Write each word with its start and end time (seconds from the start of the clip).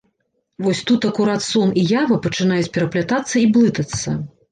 Вось 0.63 0.79
тут 0.91 1.03
акурат 1.09 1.43
сон 1.47 1.73
і 1.81 1.83
ява 1.99 2.17
пачынаюць 2.25 2.71
пераплятацца 2.79 3.35
і 3.41 3.45
блытацца. 3.59 4.15